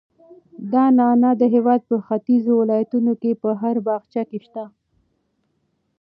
دا 0.73 0.85
نعناع 0.97 1.33
د 1.41 1.43
هېواد 1.53 1.81
په 1.89 1.95
ختیځو 2.05 2.51
ولایتونو 2.61 3.11
کې 3.21 3.31
په 3.43 3.49
هر 3.61 3.75
باغچه 3.85 4.21
کې 4.29 4.39
شته. 4.45 4.65